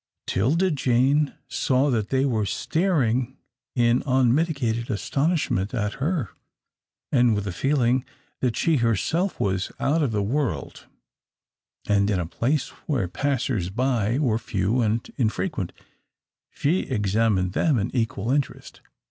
'Tilda 0.25 0.71
Jane 0.71 1.35
saw 1.47 1.91
that 1.91 2.09
they 2.09 2.25
were 2.25 2.43
staring 2.43 3.37
in 3.75 4.01
unmitigated 4.07 4.89
astonishment 4.89 5.75
at 5.75 5.93
her, 6.01 6.31
and 7.11 7.35
with 7.35 7.45
a 7.45 7.51
feeling 7.51 8.03
that 8.39 8.57
she 8.57 8.77
herself 8.77 9.39
was 9.39 9.71
out 9.79 10.01
of 10.01 10.11
the 10.11 10.23
world 10.23 10.87
and 11.85 12.09
in 12.09 12.19
a 12.19 12.25
place 12.25 12.69
where 12.87 13.07
passers 13.07 13.69
by 13.69 14.17
were 14.17 14.39
few 14.39 14.81
and 14.81 15.11
infrequent, 15.17 15.71
she 16.49 16.79
examined 16.79 17.53
them 17.53 17.77
in 17.77 17.95
equal 17.95 18.31
interest. 18.31 18.81